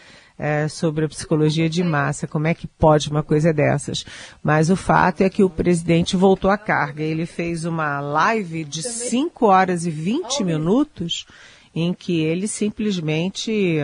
É, 0.43 0.69
sobre 0.69 1.05
a 1.05 1.09
psicologia 1.09 1.69
de 1.69 1.85
massa, 1.85 2.27
como 2.27 2.47
é 2.47 2.55
que 2.55 2.67
pode 2.67 3.11
uma 3.11 3.23
coisa 3.23 3.53
dessas. 3.53 4.07
Mas 4.43 4.71
o 4.71 4.77
fato 4.77 5.21
é 5.21 5.29
que 5.29 5.45
o 5.45 5.51
presidente 5.51 6.17
voltou 6.17 6.51
à 6.51 6.57
carga. 6.57 7.03
Ele 7.03 7.27
fez 7.27 7.67
uma 7.67 8.01
live 8.01 8.65
de 8.65 8.83
5 8.83 9.45
horas 9.45 9.85
e 9.85 9.91
20 9.91 10.43
minutos 10.43 11.27
em 11.75 11.93
que 11.93 12.23
ele 12.23 12.49
simplesmente 12.49 13.81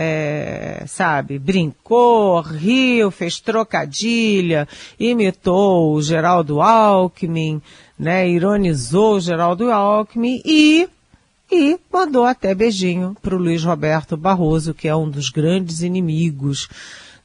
é, 0.00 0.84
sabe, 0.86 1.40
brincou, 1.40 2.40
riu, 2.40 3.10
fez 3.10 3.40
trocadilha, 3.40 4.68
imitou 4.96 5.92
o 5.92 6.00
Geraldo 6.00 6.62
Alckmin, 6.62 7.60
né, 7.98 8.28
ironizou 8.28 9.16
o 9.16 9.20
Geraldo 9.20 9.72
Alckmin 9.72 10.40
e 10.44 10.88
e 11.50 11.78
mandou 11.92 12.24
até 12.24 12.54
beijinho 12.54 13.16
para 13.22 13.34
o 13.34 13.38
Luiz 13.38 13.64
Roberto 13.64 14.16
Barroso, 14.16 14.74
que 14.74 14.86
é 14.86 14.94
um 14.94 15.08
dos 15.08 15.30
grandes 15.30 15.82
inimigos 15.82 16.68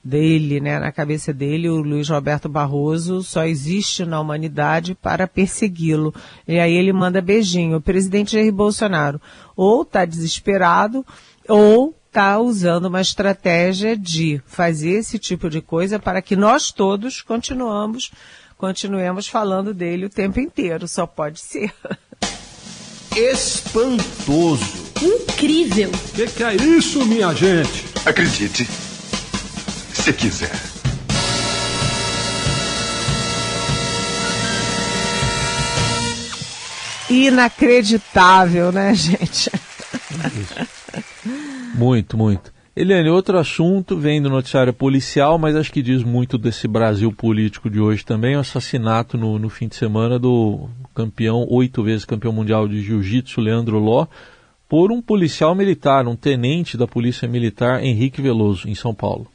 dele, 0.03 0.59
né, 0.59 0.79
na 0.79 0.91
cabeça 0.91 1.33
dele, 1.33 1.69
o 1.69 1.77
Luiz 1.77 2.09
Roberto 2.09 2.49
Barroso 2.49 3.23
só 3.23 3.45
existe 3.45 4.05
na 4.05 4.19
humanidade 4.19 4.95
para 4.95 5.27
persegui-lo. 5.27 6.13
E 6.47 6.59
aí 6.59 6.73
ele 6.73 6.91
manda 6.91 7.21
beijinho. 7.21 7.77
O 7.77 7.81
presidente 7.81 8.33
Jair 8.33 8.51
Bolsonaro 8.51 9.21
ou 9.55 9.83
está 9.83 10.03
desesperado 10.03 11.05
ou 11.47 11.95
está 12.07 12.37
usando 12.37 12.85
uma 12.85 13.01
estratégia 13.01 13.97
de 13.97 14.41
fazer 14.45 14.91
esse 14.91 15.17
tipo 15.17 15.49
de 15.49 15.61
coisa 15.61 15.97
para 15.97 16.21
que 16.21 16.35
nós 16.35 16.71
todos 16.71 17.21
continuamos, 17.21 18.11
continuemos 18.57 19.27
falando 19.27 19.73
dele 19.73 20.05
o 20.05 20.09
tempo 20.09 20.39
inteiro. 20.39 20.87
Só 20.87 21.07
pode 21.07 21.39
ser. 21.39 21.73
Espantoso. 23.15 24.91
Incrível. 24.99 25.89
O 25.89 26.15
que, 26.15 26.25
que 26.27 26.43
é 26.43 26.55
isso, 26.55 27.05
minha 27.05 27.31
gente? 27.33 27.85
Acredite, 28.05 28.65
se 28.65 30.11
quiser. 30.13 30.51
Inacreditável, 37.07 38.71
né, 38.71 38.95
gente? 38.95 39.51
Muito, 41.75 42.17
muito. 42.17 42.51
Eliane, 42.75 43.09
outro 43.09 43.37
assunto 43.37 43.95
vem 43.95 44.19
do 44.19 44.29
noticiário 44.31 44.73
policial, 44.73 45.37
mas 45.37 45.55
acho 45.55 45.71
que 45.71 45.83
diz 45.83 46.01
muito 46.01 46.39
desse 46.39 46.67
Brasil 46.67 47.11
político 47.11 47.69
de 47.69 47.79
hoje 47.79 48.03
também, 48.03 48.35
o 48.35 48.39
assassinato 48.39 49.15
no, 49.15 49.37
no 49.37 49.49
fim 49.49 49.67
de 49.67 49.75
semana 49.75 50.17
do 50.17 50.67
campeão, 50.93 51.45
oito 51.49 51.83
vezes 51.83 52.05
campeão 52.05 52.31
mundial 52.31 52.67
de 52.67 52.81
jiu-jitsu, 52.81 53.41
Leandro 53.41 53.79
Ló, 53.79 54.07
por 54.69 54.91
um 54.91 55.01
policial 55.01 55.53
militar, 55.53 56.07
um 56.07 56.15
tenente 56.15 56.77
da 56.77 56.87
Polícia 56.87 57.27
Militar, 57.27 57.83
Henrique 57.83 58.21
Veloso, 58.21 58.67
em 58.67 58.75
São 58.75 58.93
Paulo. 58.93 59.27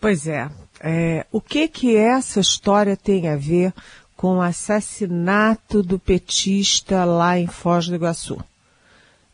Pois 0.00 0.26
é. 0.26 0.50
é 0.80 1.26
o 1.30 1.40
que 1.40 1.68
que 1.68 1.96
essa 1.96 2.40
história 2.40 2.96
tem 2.96 3.28
a 3.28 3.36
ver 3.36 3.72
com 4.16 4.38
o 4.38 4.42
assassinato 4.42 5.82
do 5.82 5.98
petista 5.98 7.04
lá 7.04 7.38
em 7.38 7.46
Foz 7.46 7.86
do 7.88 7.94
Iguaçu? 7.94 8.38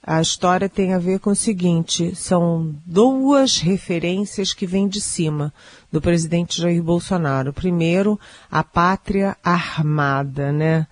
A 0.06 0.20
história 0.20 0.68
tem 0.68 0.94
a 0.94 0.98
ver 0.98 1.18
com 1.18 1.30
o 1.30 1.34
seguinte: 1.34 2.14
são 2.14 2.72
duas 2.86 3.58
referências 3.58 4.54
que 4.54 4.64
vêm 4.64 4.86
de 4.86 5.00
cima 5.00 5.52
do 5.90 6.00
presidente 6.00 6.62
Jair 6.62 6.80
Bolsonaro. 6.80 7.52
Primeiro, 7.52 8.18
a 8.48 8.62
pátria 8.62 9.36
armada, 9.42 10.52
né? 10.52 10.86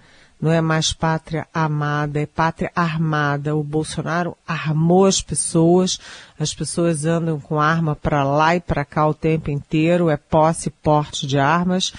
Não 0.45 0.53
é 0.53 0.61
mais 0.61 0.93
pátria 0.93 1.49
amada, 1.55 2.21
é 2.21 2.27
pátria 2.27 2.71
armada. 2.77 3.57
O 3.57 3.65
Bolsonaro 3.65 4.37
armou 4.47 5.07
as 5.07 5.23
pessoas, 5.23 5.99
as 6.39 6.53
pessoas 6.53 7.07
andam 7.07 7.41
com 7.41 7.59
arma 7.59 7.97
para 7.97 8.23
lá 8.25 8.55
e 8.55 8.61
para 8.61 8.85
cá 8.85 9.09
o 9.09 9.15
tempo 9.15 9.51
inteiro, 9.51 10.11
é 10.11 10.19
posse 10.19 10.69
e 10.69 10.71
porte 10.71 11.27
de 11.27 11.39
armas 11.39 11.95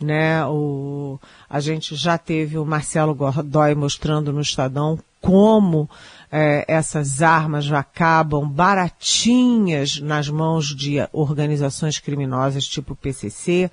né? 0.00 0.42
O, 0.46 1.20
a 1.46 1.60
gente 1.60 1.94
já 1.94 2.16
teve 2.16 2.56
o 2.56 2.64
Marcelo 2.64 3.14
Godoy 3.14 3.74
mostrando 3.74 4.32
no 4.32 4.40
Estadão 4.40 4.98
como 5.20 5.90
é, 6.32 6.64
essas 6.66 7.20
armas 7.20 7.70
acabam 7.70 8.48
baratinhas 8.48 10.00
nas 10.00 10.26
mãos 10.30 10.74
de 10.74 11.06
organizações 11.12 11.98
criminosas 11.98 12.66
tipo 12.66 12.96
PCC. 12.96 13.70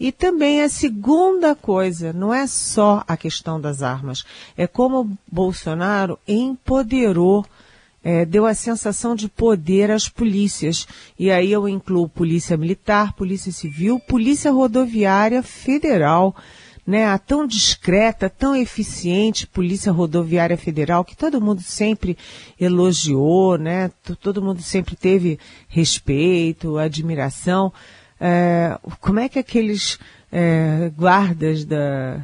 E 0.00 0.10
também 0.10 0.62
a 0.62 0.68
segunda 0.70 1.54
coisa, 1.54 2.10
não 2.10 2.32
é 2.32 2.46
só 2.46 3.04
a 3.06 3.18
questão 3.18 3.60
das 3.60 3.82
armas, 3.82 4.24
é 4.56 4.66
como 4.66 5.18
Bolsonaro 5.30 6.18
empoderou, 6.26 7.44
é, 8.02 8.24
deu 8.24 8.46
a 8.46 8.54
sensação 8.54 9.14
de 9.14 9.28
poder 9.28 9.90
às 9.90 10.08
polícias. 10.08 10.88
E 11.18 11.30
aí 11.30 11.52
eu 11.52 11.68
incluo 11.68 12.08
polícia 12.08 12.56
militar, 12.56 13.12
polícia 13.12 13.52
civil, 13.52 14.00
polícia 14.00 14.50
rodoviária 14.50 15.42
federal, 15.42 16.34
né, 16.86 17.04
a 17.04 17.18
tão 17.18 17.46
discreta, 17.46 18.30
tão 18.30 18.56
eficiente 18.56 19.46
Polícia 19.46 19.92
Rodoviária 19.92 20.56
Federal, 20.56 21.04
que 21.04 21.14
todo 21.14 21.40
mundo 21.40 21.60
sempre 21.60 22.16
elogiou, 22.58 23.58
né, 23.58 23.90
todo 24.18 24.42
mundo 24.42 24.62
sempre 24.62 24.96
teve 24.96 25.38
respeito, 25.68 26.78
admiração. 26.78 27.70
É, 28.20 28.78
como 29.00 29.18
é 29.18 29.28
que 29.28 29.38
aqueles 29.38 29.98
é, 30.30 30.90
guardas 30.96 31.64
da, 31.64 32.20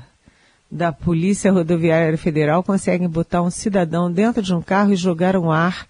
da 0.70 0.92
Polícia 0.92 1.50
Rodoviária 1.50 2.18
Federal 2.18 2.62
conseguem 2.62 3.08
botar 3.08 3.42
um 3.42 3.50
cidadão 3.50 4.12
dentro 4.12 4.42
de 4.42 4.54
um 4.54 4.60
carro 4.60 4.92
e 4.92 4.96
jogar 4.96 5.36
um 5.36 5.50
ar 5.50 5.86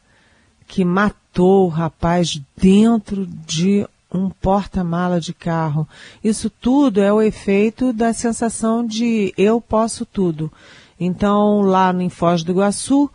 que 0.66 0.84
matou 0.84 1.66
o 1.66 1.70
rapaz 1.70 2.40
dentro 2.56 3.26
de 3.26 3.86
um 4.12 4.30
porta-mala 4.30 5.20
de 5.20 5.34
carro. 5.34 5.88
Isso 6.22 6.48
tudo 6.48 7.00
é 7.00 7.12
o 7.12 7.20
efeito 7.20 7.92
da 7.92 8.12
sensação 8.12 8.86
de 8.86 9.34
eu 9.36 9.60
posso 9.60 10.06
tudo. 10.06 10.50
Então, 10.98 11.60
lá 11.60 11.92
no 11.92 12.08
Foz 12.08 12.42
do 12.42 12.52
Iguaçu, 12.52 13.10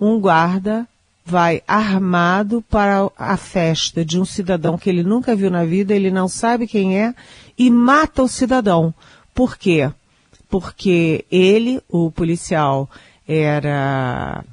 um 0.00 0.18
guarda 0.18 0.86
vai 1.26 1.60
armado 1.66 2.62
para 2.62 3.10
a 3.18 3.36
festa 3.36 4.04
de 4.04 4.16
um 4.18 4.24
cidadão 4.24 4.78
que 4.78 4.88
ele 4.88 5.02
nunca 5.02 5.34
viu 5.34 5.50
na 5.50 5.64
vida, 5.64 5.92
ele 5.92 6.08
não 6.08 6.28
sabe 6.28 6.68
quem 6.68 7.00
é, 7.00 7.12
e 7.58 7.68
mata 7.68 8.22
o 8.22 8.28
cidadão. 8.28 8.94
Por 9.34 9.58
quê? 9.58 9.90
Porque 10.48 11.24
ele, 11.28 11.82
o 11.88 12.12
policial, 12.12 12.88
era 13.26 14.44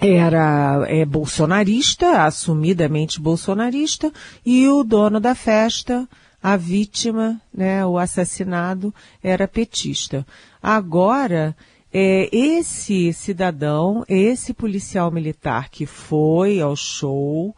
era 0.00 0.84
é, 0.88 1.04
bolsonarista, 1.04 2.24
assumidamente 2.24 3.20
bolsonarista, 3.20 4.10
e 4.44 4.66
o 4.66 4.82
dono 4.82 5.20
da 5.20 5.34
festa, 5.34 6.08
a 6.42 6.56
vítima, 6.56 7.40
né, 7.54 7.86
o 7.86 7.98
assassinado, 7.98 8.92
era 9.22 9.46
petista. 9.46 10.26
Agora, 10.60 11.54
é, 11.92 12.28
esse 12.32 13.12
cidadão, 13.12 14.04
esse 14.08 14.54
policial 14.54 15.10
militar 15.10 15.68
que 15.68 15.84
foi 15.84 16.60
ao 16.60 16.74
show, 16.74 17.54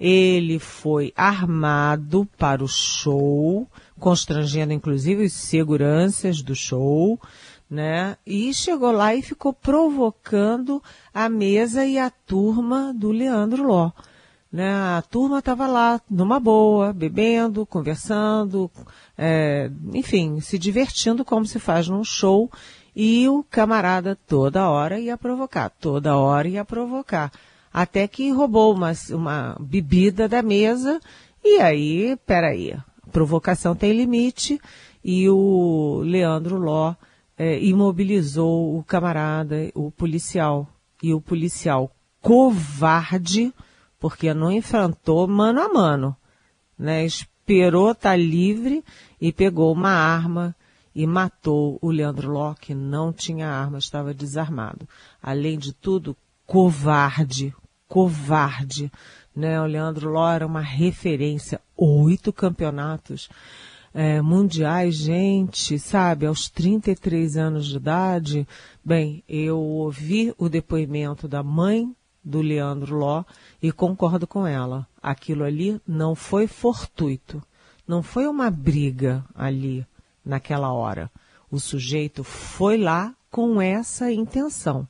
ele 0.00 0.58
foi 0.58 1.12
armado 1.14 2.26
para 2.38 2.64
o 2.64 2.68
show, 2.68 3.68
constrangendo 3.98 4.72
inclusive 4.72 5.24
os 5.24 5.34
seguranças 5.34 6.40
do 6.40 6.54
show, 6.54 7.20
né? 7.68 8.16
E 8.26 8.54
chegou 8.54 8.90
lá 8.90 9.14
e 9.14 9.22
ficou 9.22 9.52
provocando 9.52 10.82
a 11.12 11.28
mesa 11.28 11.84
e 11.84 11.98
a 11.98 12.10
turma 12.10 12.92
do 12.94 13.10
Leandro 13.10 13.66
Ló. 13.66 13.90
Né? 14.50 14.72
A 14.72 15.02
turma 15.02 15.40
estava 15.40 15.66
lá 15.66 16.00
numa 16.08 16.38
boa, 16.38 16.92
bebendo, 16.92 17.66
conversando, 17.66 18.70
é, 19.18 19.68
enfim, 19.92 20.40
se 20.40 20.56
divertindo 20.58 21.24
como 21.24 21.44
se 21.44 21.58
faz 21.58 21.88
num 21.88 22.04
show 22.04 22.48
e 22.94 23.28
o 23.28 23.42
camarada 23.42 24.16
toda 24.26 24.68
hora 24.68 24.98
ia 24.98 25.16
provocar, 25.16 25.68
toda 25.68 26.16
hora 26.16 26.48
ia 26.48 26.64
provocar. 26.64 27.32
Até 27.72 28.06
que 28.06 28.30
roubou 28.30 28.72
uma, 28.72 28.92
uma 29.10 29.56
bebida 29.58 30.28
da 30.28 30.42
mesa 30.42 31.00
e 31.44 31.60
aí, 31.60 32.16
peraí, 32.24 32.76
provocação 33.10 33.74
tem 33.74 33.92
limite 33.92 34.60
e 35.04 35.28
o 35.28 36.00
Leandro 36.04 36.56
Ló 36.56 36.94
é, 37.36 37.58
imobilizou 37.58 38.78
o 38.78 38.82
camarada, 38.84 39.70
o 39.74 39.90
policial. 39.90 40.68
E 41.02 41.12
o 41.12 41.20
policial 41.20 41.90
covarde, 42.22 43.52
porque 44.00 44.32
não 44.32 44.50
enfrentou 44.50 45.28
mano 45.28 45.60
a 45.60 45.68
mano, 45.68 46.16
né? 46.78 47.04
Esperou 47.04 47.90
estar 47.90 48.10
tá 48.10 48.16
livre 48.16 48.82
e 49.20 49.30
pegou 49.30 49.70
uma 49.72 49.90
arma 49.90 50.56
e 50.94 51.06
matou 51.06 51.78
o 51.82 51.90
Leandro 51.90 52.54
que 52.60 52.74
não 52.74 53.12
tinha 53.12 53.48
arma, 53.48 53.78
estava 53.78 54.14
desarmado. 54.14 54.88
Além 55.20 55.58
de 55.58 55.72
tudo, 55.72 56.16
covarde, 56.46 57.54
covarde. 57.88 58.92
Né? 59.34 59.60
O 59.60 59.66
Leandro 59.66 60.10
Ló 60.10 60.30
era 60.30 60.46
uma 60.46 60.60
referência. 60.60 61.60
Oito 61.76 62.32
campeonatos 62.32 63.28
é, 63.92 64.20
mundiais, 64.22 64.96
gente, 64.96 65.78
sabe, 65.78 66.26
aos 66.26 66.48
33 66.48 67.36
anos 67.36 67.66
de 67.66 67.76
idade. 67.76 68.48
Bem, 68.84 69.24
eu 69.28 69.58
ouvi 69.58 70.32
o 70.38 70.48
depoimento 70.48 71.26
da 71.26 71.42
mãe 71.42 71.94
do 72.22 72.40
Leandro 72.40 72.96
Ló 72.96 73.24
e 73.60 73.72
concordo 73.72 74.26
com 74.26 74.46
ela. 74.46 74.86
Aquilo 75.02 75.44
ali 75.44 75.80
não 75.86 76.14
foi 76.14 76.46
fortuito. 76.46 77.42
Não 77.86 78.02
foi 78.02 78.26
uma 78.26 78.50
briga 78.50 79.24
ali 79.34 79.86
naquela 80.24 80.72
hora. 80.72 81.10
O 81.50 81.60
sujeito 81.60 82.24
foi 82.24 82.76
lá 82.76 83.14
com 83.30 83.60
essa 83.60 84.10
intenção. 84.10 84.88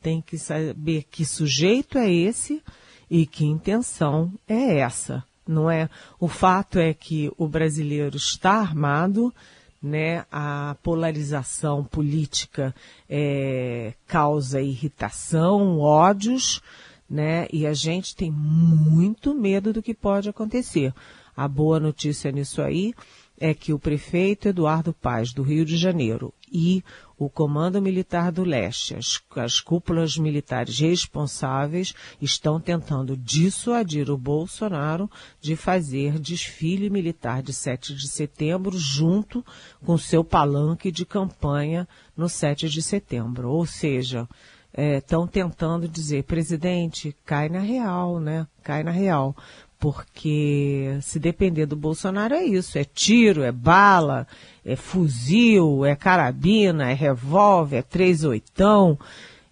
Tem 0.00 0.22
que 0.22 0.38
saber 0.38 1.04
que 1.10 1.24
sujeito 1.24 1.98
é 1.98 2.10
esse 2.10 2.62
e 3.10 3.26
que 3.26 3.44
intenção 3.44 4.32
é 4.48 4.78
essa, 4.78 5.24
não 5.46 5.70
é? 5.70 5.90
O 6.18 6.28
fato 6.28 6.78
é 6.78 6.94
que 6.94 7.30
o 7.36 7.46
brasileiro 7.46 8.16
está 8.16 8.52
armado, 8.52 9.34
né? 9.82 10.24
A 10.30 10.76
polarização 10.82 11.84
política 11.84 12.74
é, 13.08 13.94
causa 14.06 14.60
irritação, 14.60 15.78
ódios, 15.78 16.62
né? 17.08 17.48
E 17.52 17.66
a 17.66 17.74
gente 17.74 18.14
tem 18.14 18.30
muito 18.30 19.34
medo 19.34 19.72
do 19.72 19.82
que 19.82 19.94
pode 19.94 20.28
acontecer. 20.28 20.94
A 21.36 21.48
boa 21.48 21.80
notícia 21.80 22.30
nisso 22.30 22.62
aí 22.62 22.94
é 23.40 23.54
que 23.54 23.72
o 23.72 23.78
prefeito 23.78 24.48
Eduardo 24.48 24.92
Paz, 24.92 25.32
do 25.32 25.42
Rio 25.42 25.64
de 25.64 25.78
Janeiro, 25.78 26.32
e 26.52 26.84
o 27.16 27.30
Comando 27.30 27.80
Militar 27.80 28.30
do 28.30 28.44
Leste, 28.44 28.94
as, 28.94 29.20
as, 29.36 29.60
cúpulas 29.60 30.18
militares 30.18 30.78
responsáveis, 30.78 31.94
estão 32.20 32.60
tentando 32.60 33.16
dissuadir 33.16 34.10
o 34.10 34.18
Bolsonaro 34.18 35.10
de 35.40 35.56
fazer 35.56 36.18
desfile 36.18 36.90
militar 36.90 37.42
de 37.42 37.52
7 37.52 37.94
de 37.94 38.08
setembro 38.08 38.76
junto 38.78 39.44
com 39.84 39.96
seu 39.96 40.22
palanque 40.22 40.90
de 40.90 41.06
campanha 41.06 41.88
no 42.14 42.28
7 42.28 42.68
de 42.68 42.82
setembro. 42.82 43.50
Ou 43.50 43.64
seja, 43.64 44.28
estão 44.76 45.24
é, 45.24 45.28
tentando 45.28 45.88
dizer, 45.88 46.24
presidente, 46.24 47.16
cai 47.24 47.48
na 47.48 47.60
real, 47.60 48.20
né? 48.20 48.46
Cai 48.62 48.82
na 48.82 48.90
real 48.90 49.34
porque 49.80 50.98
se 51.00 51.18
depender 51.18 51.64
do 51.64 51.74
Bolsonaro 51.74 52.34
é 52.34 52.44
isso, 52.44 52.76
é 52.76 52.84
tiro, 52.84 53.42
é 53.42 53.50
bala, 53.50 54.26
é 54.62 54.76
fuzil, 54.76 55.86
é 55.86 55.96
carabina, 55.96 56.90
é 56.90 56.94
revólver, 56.94 57.78
é 57.78 57.82
três 57.82 58.22
oitão, 58.22 58.98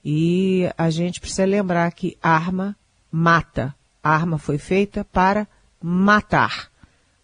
e 0.05 0.69
a 0.77 0.91
gente 0.91 1.19
precisa 1.19 1.47
lembrar 1.47 1.91
que 1.93 2.17
arma 2.23 2.77
mata. 3.11 3.75
A 4.05 4.11
arma 4.11 4.37
foi 4.37 4.59
feita 4.59 5.03
para 5.03 5.49
matar, 5.83 6.71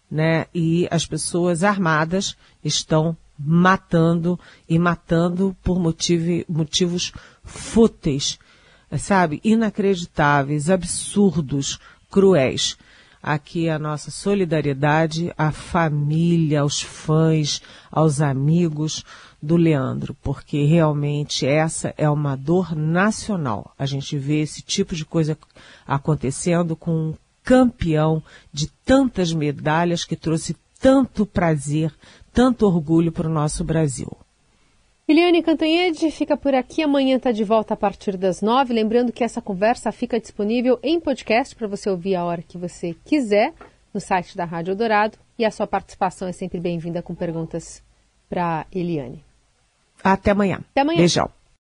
né? 0.09 0.47
E 0.53 0.87
as 0.89 1.05
pessoas 1.05 1.63
armadas 1.63 2.35
estão 2.63 3.15
matando 3.37 4.39
e 4.67 4.79
matando 4.79 5.55
por 5.63 5.79
motivo, 5.79 6.43
motivos 6.49 7.11
fúteis, 7.43 8.39
sabe? 8.97 9.39
Inacreditáveis, 9.43 10.71
absurdos, 10.71 11.79
cruéis 12.09 12.75
aqui 13.25 13.67
a 13.67 13.79
nossa 13.79 14.11
solidariedade 14.11 15.33
à 15.35 15.51
família, 15.51 16.61
aos 16.61 16.79
fãs, 16.79 17.59
aos 17.91 18.21
amigos 18.21 19.03
do 19.41 19.57
Leandro, 19.57 20.15
porque 20.21 20.63
realmente 20.63 21.43
essa 21.43 21.91
é 21.97 22.07
uma 22.07 22.35
dor 22.35 22.75
nacional. 22.75 23.73
A 23.79 23.87
gente 23.87 24.15
vê 24.15 24.41
esse 24.41 24.61
tipo 24.61 24.93
de 24.93 25.03
coisa 25.03 25.35
acontecendo 25.87 26.75
com 26.75 26.91
um 26.91 27.15
campeão 27.43 28.21
de 28.53 28.67
tantas 28.85 29.33
medalhas 29.33 30.05
que 30.05 30.15
trouxe 30.15 30.55
tanto 30.79 31.25
prazer, 31.25 31.91
tanto 32.31 32.67
orgulho 32.67 33.11
para 33.11 33.27
o 33.27 33.33
nosso 33.33 33.63
Brasil. 33.63 34.15
Eliane 35.07 35.43
Cantanhede 35.43 36.09
fica 36.09 36.35
por 36.35 36.55
aqui. 36.55 36.81
Amanhã 36.81 37.17
está 37.17 37.31
de 37.31 37.43
volta 37.43 37.75
a 37.75 37.77
partir 37.77 38.17
das 38.17 38.41
nove. 38.41 38.73
Lembrando 38.73 39.11
que 39.11 39.23
essa 39.23 39.39
conversa 39.39 39.91
fica 39.91 40.19
disponível 40.19 40.79
em 40.81 40.99
podcast 40.99 41.55
para 41.55 41.67
você 41.67 41.87
ouvir 41.91 42.15
a 42.15 42.25
hora 42.25 42.41
que 42.41 42.57
você 42.57 42.95
quiser 43.05 43.53
no 43.93 44.01
site 44.01 44.35
da 44.35 44.45
Rádio 44.45 44.75
Dourado. 44.75 45.15
E 45.37 45.45
a 45.45 45.51
sua 45.51 45.67
participação 45.67 46.27
é 46.27 46.31
sempre 46.31 46.59
bem-vinda 46.59 47.03
com 47.03 47.13
perguntas 47.13 47.83
para 48.27 48.65
Eliane. 48.73 49.23
Até 50.03 50.31
amanhã. 50.31 50.61
Até 50.71 50.81
amanhã. 50.81 50.97
Beijão. 50.97 51.29